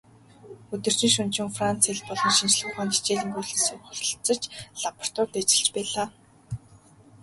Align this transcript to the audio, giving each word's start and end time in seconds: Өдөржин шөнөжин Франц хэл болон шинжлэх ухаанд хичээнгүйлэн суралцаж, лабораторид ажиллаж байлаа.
Өдөржин 0.73 1.11
шөнөжин 1.15 1.49
Франц 1.57 1.81
хэл 1.87 2.01
болон 2.09 2.33
шинжлэх 2.37 2.67
ухаанд 2.69 2.91
хичээнгүйлэн 2.95 3.61
суралцаж, 3.65 4.41
лабораторид 4.81 5.39
ажиллаж 5.47 5.67
байлаа. 5.75 6.07